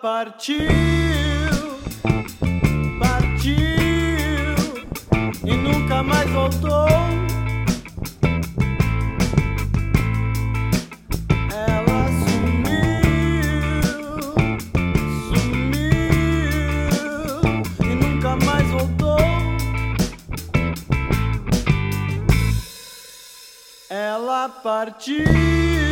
[0.00, 0.58] partiu,
[2.98, 3.54] partiu
[5.44, 6.88] e nunca mais voltou.
[11.52, 13.82] Ela sumiu,
[15.28, 15.90] sumiu
[17.80, 19.18] e nunca mais voltou.
[23.90, 25.87] Ela partiu.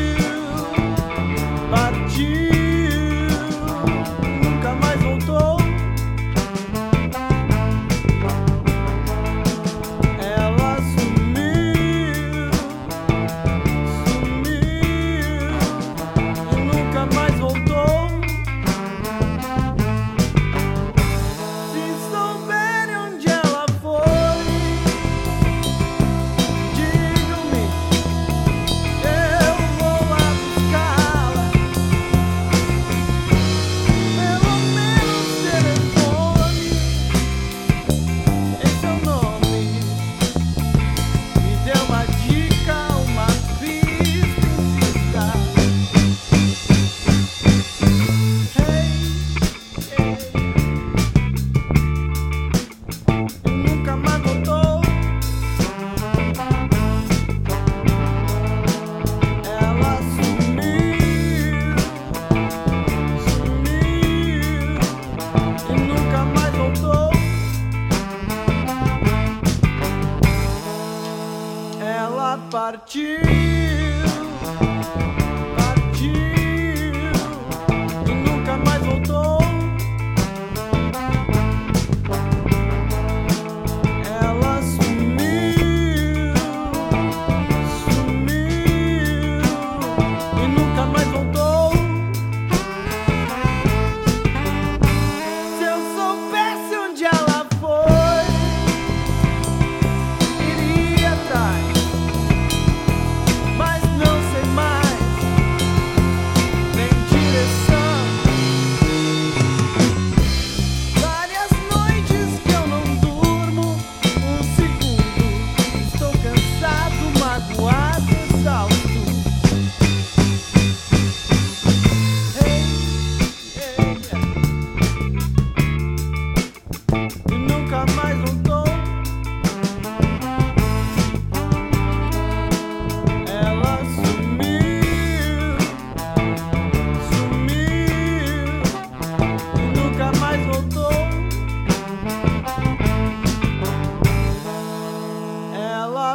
[72.46, 73.55] partir.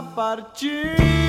[0.02, 1.21] partir.